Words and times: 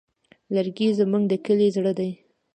لرګی 0.53 0.87
زموږ 0.99 1.23
د 1.27 1.33
کلي 1.45 1.67
زړه 1.75 1.91
دی. 1.99 2.09